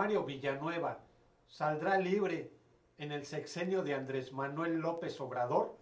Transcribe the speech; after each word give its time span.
Mario 0.00 0.24
Villanueva 0.24 0.96
saldrá 1.46 1.98
libre 1.98 2.50
en 2.96 3.12
el 3.12 3.26
sexenio 3.26 3.82
de 3.82 3.92
Andrés 3.92 4.32
Manuel 4.32 4.78
López 4.78 5.20
Obrador? 5.20 5.76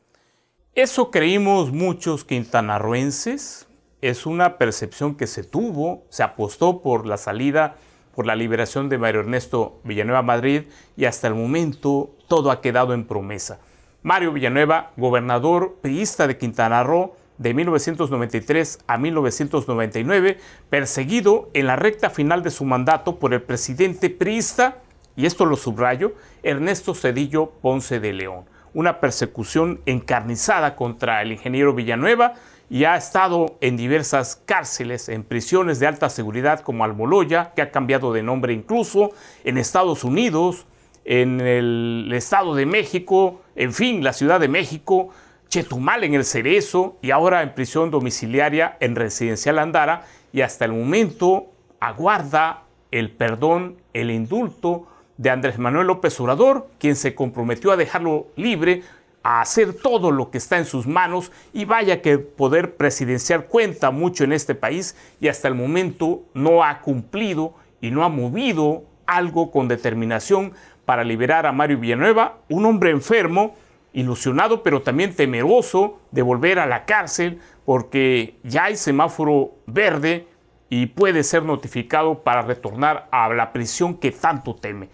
Eso 0.75 1.13
creímos 1.13 1.71
muchos 1.71 2.25
quintanarroenses, 2.25 3.69
es 4.03 4.27
una 4.27 4.59
percepción 4.59 5.15
que 5.15 5.29
se 5.29 5.45
tuvo, 5.45 6.03
se 6.09 6.25
apostó 6.25 6.83
por 6.83 7.07
la 7.07 7.17
salida, 7.17 7.77
por 8.13 8.27
la 8.27 8.35
liberación 8.35 8.89
de 8.89 8.99
Mario 8.99 9.21
Ernesto 9.21 9.81
Villanueva 9.85 10.23
Madrid 10.23 10.63
y 10.97 11.05
hasta 11.05 11.29
el 11.29 11.37
momento 11.37 12.17
todo 12.27 12.51
ha 12.51 12.61
quedado 12.61 12.95
en 12.95 13.07
promesa. 13.07 13.61
Mario 14.03 14.33
Villanueva, 14.33 14.91
gobernador 14.97 15.77
priista 15.81 16.27
de 16.27 16.39
Quintana 16.39 16.83
Roo 16.83 17.15
de 17.39 17.55
1993 17.55 18.81
a 18.87 18.99
1999, 18.99 20.39
perseguido 20.69 21.51
en 21.55 21.67
la 21.67 21.77
recta 21.77 22.11
final 22.11 22.43
de 22.43 22.51
su 22.51 22.65
mandato 22.65 23.19
por 23.19 23.33
el 23.33 23.43
presidente 23.43 24.11
priista, 24.11 24.79
y 25.17 25.27
esto 25.27 25.47
lo 25.47 25.57
subrayo, 25.57 26.15
Ernesto 26.43 26.95
Cedillo 26.95 27.53
Ponce 27.63 28.01
de 28.01 28.13
León. 28.13 28.45
Una 28.75 29.01
persecución 29.01 29.81
encarnizada 29.87 30.77
contra 30.77 31.23
el 31.23 31.33
ingeniero 31.33 31.75
Villanueva, 31.75 32.35
y 32.71 32.85
ha 32.85 32.97
estado 32.97 33.57
en 33.61 33.77
diversas 33.77 34.37
cárceles, 34.45 35.09
en 35.09 35.25
prisiones 35.25 35.81
de 35.81 35.87
alta 35.87 36.11
seguridad 36.11 36.61
como 36.61 36.85
Almoloya, 36.85 37.53
que 37.55 37.63
ha 37.63 37.71
cambiado 37.71 38.13
de 38.13 38.23
nombre 38.23 38.53
incluso, 38.53 39.13
en 39.45 39.57
Estados 39.57 40.05
Unidos, 40.05 40.67
en 41.05 41.41
el 41.41 42.11
Estado 42.13 42.55
de 42.55 42.67
México, 42.67 43.41
en 43.57 43.73
fin, 43.73 44.05
la 44.05 44.13
Ciudad 44.13 44.39
de 44.39 44.49
México, 44.49 45.09
Chetumal 45.49 46.05
en 46.05 46.15
el 46.15 46.25
Cerezo 46.25 46.97
y 47.01 47.11
ahora 47.11 47.43
en 47.43 47.55
prisión 47.55 47.91
domiciliaria 47.91 48.77
en 48.81 48.97
Residencial 48.97 49.59
Andara 49.59 50.05
y 50.33 50.43
hasta 50.43 50.65
el 50.65 50.73
momento 50.73 51.47
aguarda 51.81 52.65
el 52.91 53.11
perdón, 53.11 53.77
el 53.95 54.11
indulto 54.11 54.87
de 55.17 55.31
Andrés 55.31 55.59
Manuel 55.59 55.87
López 55.87 56.19
Obrador, 56.21 56.69
quien 56.79 56.97
se 56.97 57.15
comprometió 57.15 57.73
a 57.73 57.77
dejarlo 57.77 58.29
libre 58.37 58.83
a 59.23 59.41
hacer 59.41 59.75
todo 59.75 60.11
lo 60.11 60.31
que 60.31 60.39
está 60.39 60.59
en 60.59 60.65
sus 60.65 60.87
manos 60.87 61.33
y 61.53 61.65
vaya 61.65 62.03
que 62.03 62.19
poder 62.19 62.77
presidencial 62.77 63.47
cuenta 63.47 63.91
mucho 63.91 64.25
en 64.25 64.33
este 64.33 64.55
país 64.55 64.97
y 65.21 65.29
hasta 65.29 65.49
el 65.49 65.55
momento 65.55 66.23
no 66.35 66.63
ha 66.63 66.81
cumplido 66.81 67.55
y 67.81 67.91
no 67.91 68.05
ha 68.05 68.09
movido 68.09 68.85
algo 69.07 69.51
con 69.51 69.69
determinación 69.69 70.53
para 70.85 71.05
liberar 71.05 71.47
a 71.47 71.53
Mario 71.53 71.79
Villanueva, 71.79 72.39
un 72.49 72.65
hombre 72.65 72.91
enfermo, 72.91 73.55
ilusionado 73.93 74.63
pero 74.63 74.83
también 74.83 75.15
temeroso 75.15 76.01
de 76.11 76.23
volver 76.23 76.59
a 76.59 76.67
la 76.67 76.85
cárcel 76.85 77.41
porque 77.65 78.39
ya 78.45 78.65
hay 78.65 78.77
semáforo 78.77 79.57
verde 79.67 80.29
y 80.71 80.87
puede 80.87 81.23
ser 81.23 81.43
notificado 81.43 82.23
para 82.23 82.43
retornar 82.43 83.09
a 83.11 83.29
la 83.31 83.53
prisión 83.53 83.95
que 83.95 84.13
tanto 84.13 84.55
teme. 84.55 84.91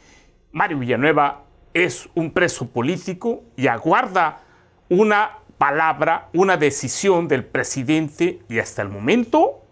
Mario 0.53 0.78
Villanueva 0.78 1.45
es 1.72 2.09
un 2.15 2.31
preso 2.31 2.69
político 2.69 3.42
y 3.56 3.67
aguarda 3.67 4.42
una 4.89 5.39
palabra, 5.59 6.28
una 6.33 6.56
decisión 6.56 7.27
del 7.27 7.45
presidente 7.45 8.41
y 8.48 8.59
hasta 8.59 8.83
el 8.83 8.89
momento 8.89 9.62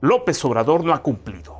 López 0.00 0.44
Obrador 0.44 0.84
no 0.84 0.92
ha 0.92 1.02
cumplido. 1.02 1.51